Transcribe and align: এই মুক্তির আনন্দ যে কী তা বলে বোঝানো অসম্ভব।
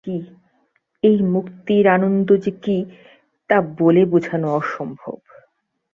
এই 1.03 1.17
মুক্তির 1.25 1.85
আনন্দ 1.87 2.29
যে 2.37 2.51
কী 2.63 2.77
তা 3.49 3.57
বলে 3.79 4.03
বোঝানো 4.05 4.47
অসম্ভব। 4.53 5.17